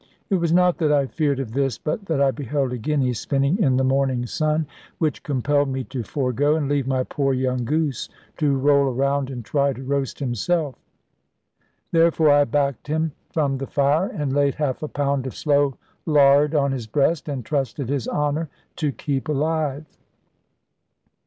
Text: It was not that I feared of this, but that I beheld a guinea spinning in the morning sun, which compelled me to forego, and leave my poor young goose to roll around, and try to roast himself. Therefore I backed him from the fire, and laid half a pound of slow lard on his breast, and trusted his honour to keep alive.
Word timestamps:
It 0.31 0.37
was 0.37 0.51
not 0.51 0.79
that 0.79 0.91
I 0.91 1.05
feared 1.05 1.39
of 1.39 1.51
this, 1.51 1.77
but 1.77 2.05
that 2.07 2.19
I 2.19 2.31
beheld 2.31 2.73
a 2.73 2.77
guinea 2.79 3.13
spinning 3.13 3.59
in 3.59 3.77
the 3.77 3.83
morning 3.83 4.25
sun, 4.25 4.65
which 4.97 5.21
compelled 5.21 5.69
me 5.69 5.83
to 5.83 6.01
forego, 6.01 6.55
and 6.55 6.67
leave 6.67 6.87
my 6.87 7.03
poor 7.03 7.35
young 7.35 7.65
goose 7.65 8.09
to 8.37 8.57
roll 8.57 8.91
around, 8.91 9.29
and 9.29 9.45
try 9.45 9.73
to 9.73 9.83
roast 9.83 10.17
himself. 10.17 10.73
Therefore 11.91 12.31
I 12.31 12.45
backed 12.45 12.87
him 12.87 13.11
from 13.29 13.59
the 13.59 13.67
fire, 13.67 14.07
and 14.07 14.33
laid 14.33 14.55
half 14.55 14.81
a 14.81 14.87
pound 14.87 15.27
of 15.27 15.35
slow 15.35 15.75
lard 16.07 16.55
on 16.55 16.71
his 16.71 16.87
breast, 16.87 17.29
and 17.29 17.45
trusted 17.45 17.87
his 17.87 18.07
honour 18.07 18.49
to 18.77 18.91
keep 18.91 19.29
alive. 19.29 19.85